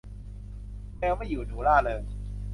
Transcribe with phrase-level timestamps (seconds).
[0.97, 2.03] แมวไม่อยู่หนูร่าเริง